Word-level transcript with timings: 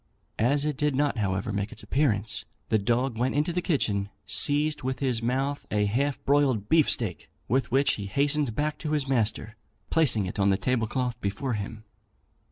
As 0.39 0.65
it 0.65 0.77
did 0.77 0.95
not, 0.95 1.19
however, 1.19 1.53
make 1.53 1.71
its 1.71 1.83
appearance, 1.83 2.43
the 2.69 2.79
dog 2.79 3.19
went 3.19 3.35
into 3.35 3.53
the 3.53 3.61
kitchen, 3.61 4.09
seized 4.25 4.81
with 4.81 4.97
his 4.97 5.21
mouth 5.21 5.67
a 5.69 5.85
half 5.85 6.17
broiled 6.25 6.67
beefsteak, 6.69 7.29
with 7.47 7.69
which 7.71 7.93
he 7.93 8.07
hastened 8.07 8.55
back 8.55 8.79
to 8.79 8.93
his 8.93 9.07
master, 9.07 9.55
placing 9.91 10.25
it 10.25 10.39
on 10.39 10.49
the 10.49 10.57
table 10.57 10.87
cloth 10.87 11.21
before 11.21 11.53
him. 11.53 11.83